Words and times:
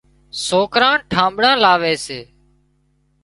سوڪران 0.47 0.95
ٺانۮڙان 1.11 1.55
لاوي 1.63 1.93
سي 2.05 2.19